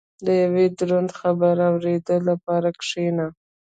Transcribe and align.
•د 0.25 0.27
یو 0.41 0.51
دروند 0.77 1.09
خبر 1.19 1.55
اورېدو 1.69 2.15
لپاره 2.29 2.69
کښېنه. 2.79 3.27